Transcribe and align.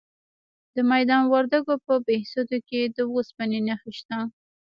د 0.75 0.77
میدان 0.91 1.23
وردګو 1.33 1.75
په 1.85 1.93
بهسودو 2.05 2.57
کې 2.67 2.81
د 2.95 2.97
اوسپنې 3.13 3.59
نښې 3.67 3.91
شته. 3.99 4.17